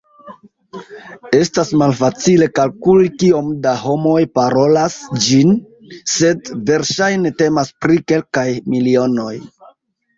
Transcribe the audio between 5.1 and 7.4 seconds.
ĝin, sed verŝajne